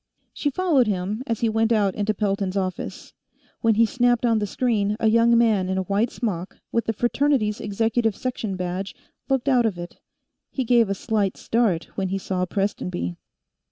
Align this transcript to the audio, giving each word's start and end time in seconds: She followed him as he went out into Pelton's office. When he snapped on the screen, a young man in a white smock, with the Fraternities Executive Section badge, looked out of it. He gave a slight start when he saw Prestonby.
She 0.33 0.49
followed 0.49 0.87
him 0.87 1.21
as 1.27 1.41
he 1.41 1.47
went 1.49 1.71
out 1.71 1.93
into 1.93 2.15
Pelton's 2.15 2.57
office. 2.57 3.13
When 3.59 3.75
he 3.75 3.85
snapped 3.85 4.25
on 4.25 4.39
the 4.39 4.47
screen, 4.47 4.97
a 4.99 5.07
young 5.09 5.37
man 5.37 5.69
in 5.69 5.77
a 5.77 5.83
white 5.83 6.09
smock, 6.09 6.57
with 6.71 6.85
the 6.85 6.91
Fraternities 6.93 7.61
Executive 7.61 8.15
Section 8.15 8.55
badge, 8.55 8.95
looked 9.29 9.47
out 9.47 9.67
of 9.67 9.77
it. 9.77 9.97
He 10.49 10.63
gave 10.63 10.89
a 10.89 10.95
slight 10.95 11.37
start 11.37 11.83
when 11.95 12.07
he 12.09 12.17
saw 12.17 12.47
Prestonby. 12.47 13.15